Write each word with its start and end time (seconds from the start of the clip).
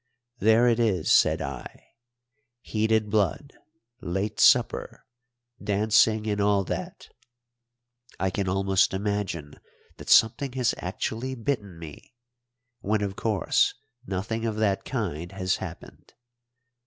There 0.39 0.67
it 0.67 0.79
is! 0.79 1.11
said 1.11 1.43
I; 1.43 1.89
heated 2.61 3.11
blood, 3.11 3.53
late 3.99 4.39
supper, 4.39 5.05
dancing, 5.63 6.25
and 6.27 6.41
all 6.41 6.63
that. 6.63 7.09
I 8.19 8.31
can 8.31 8.49
almost 8.49 8.95
imagine 8.95 9.59
that 9.97 10.09
something 10.09 10.53
has 10.53 10.73
actually 10.79 11.35
bitten 11.35 11.77
me, 11.77 12.15
when 12.79 13.03
of 13.03 13.15
course 13.15 13.75
nothing 14.07 14.43
of 14.43 14.55
that 14.55 14.85
kind 14.85 15.33
has 15.33 15.57
happened. 15.57 16.15